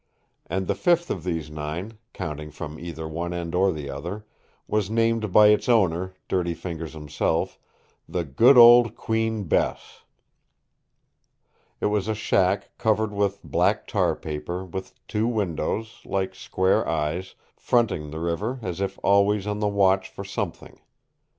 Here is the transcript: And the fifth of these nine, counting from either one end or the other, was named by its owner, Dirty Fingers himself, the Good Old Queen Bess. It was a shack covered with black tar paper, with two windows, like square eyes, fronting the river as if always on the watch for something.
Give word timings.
And 0.47 0.65
the 0.65 0.73
fifth 0.73 1.11
of 1.11 1.23
these 1.23 1.51
nine, 1.51 1.99
counting 2.11 2.49
from 2.49 2.79
either 2.79 3.07
one 3.07 3.33
end 3.33 3.53
or 3.53 3.71
the 3.71 3.91
other, 3.91 4.25
was 4.67 4.89
named 4.89 5.31
by 5.31 5.49
its 5.49 5.69
owner, 5.69 6.15
Dirty 6.27 6.55
Fingers 6.55 6.93
himself, 6.93 7.59
the 8.09 8.23
Good 8.23 8.57
Old 8.57 8.95
Queen 8.95 9.43
Bess. 9.43 10.01
It 11.79 11.85
was 11.85 12.07
a 12.07 12.15
shack 12.15 12.75
covered 12.79 13.13
with 13.13 13.43
black 13.43 13.85
tar 13.85 14.15
paper, 14.15 14.65
with 14.65 14.95
two 15.07 15.27
windows, 15.27 16.01
like 16.03 16.33
square 16.33 16.87
eyes, 16.89 17.35
fronting 17.55 18.09
the 18.09 18.19
river 18.19 18.57
as 18.63 18.81
if 18.81 18.97
always 19.03 19.45
on 19.45 19.59
the 19.59 19.67
watch 19.67 20.09
for 20.09 20.23
something. 20.23 20.79